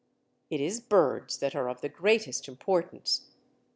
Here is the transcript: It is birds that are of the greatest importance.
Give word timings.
It 0.49 0.59
is 0.59 0.81
birds 0.81 1.37
that 1.37 1.55
are 1.55 1.69
of 1.69 1.81
the 1.81 1.87
greatest 1.89 2.47
importance. 2.47 3.27